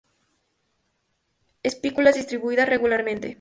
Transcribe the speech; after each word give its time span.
Espículas 1.61 2.15
distribuidas 2.15 2.65
regularmente. 2.67 3.29